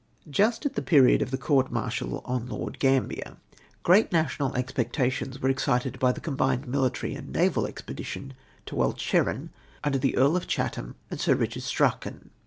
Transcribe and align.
Just 0.31 0.65
at 0.65 0.73
the 0.73 0.81
period 0.81 1.21
of 1.21 1.29
the 1.29 1.37
court 1.37 1.71
martial 1.71 2.23
on 2.25 2.47
Lord 2.47 2.79
Gaiii 2.79 3.07
bier, 3.07 3.37
great 3.83 4.11
national 4.11 4.55
expectations 4.55 5.39
were 5.39 5.47
excited 5.49 5.93
hj 5.99 6.15
the 6.15 6.19
combined 6.19 6.65
mihtary 6.65 7.15
and 7.15 7.31
naval 7.31 7.67
expedition 7.67 8.33
to 8.65 8.75
Walcheren, 8.75 9.49
mider 9.85 9.99
tlie 9.99 10.17
Earl 10.17 10.35
of 10.35 10.47
Chatham 10.47 10.95
and 11.11 11.19
Sir 11.19 11.35
Pdchard 11.35 11.61
Strachan. 11.61 12.31